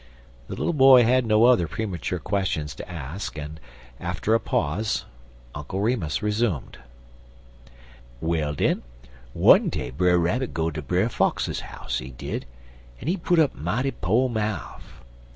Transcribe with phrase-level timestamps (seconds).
[0.47, 3.59] The little boy had no other premature questions to ask, and,
[3.99, 5.05] after a pause,
[5.53, 6.79] Uncle Remus resumed:
[8.19, 8.81] "Well, den,
[9.33, 12.47] one day Brer Rabbit go ter Brer Fox house, he did,
[12.99, 15.03] en he put up mighty po' mouf.